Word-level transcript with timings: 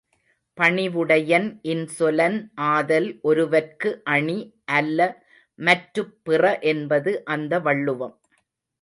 பணிவுடையன் 0.57 1.45
இன்சொலன் 1.63 2.37
ஆதல் 2.69 3.19
ஒருவற்கு 3.21 4.01
அணி, 4.07 4.39
அல்ல 4.71 4.99
மற்றுப் 5.59 6.15
பிற 6.23 6.43
என்பது 6.65 7.25
அந்த 7.27 7.59
வள்ளுவம். 7.59 8.15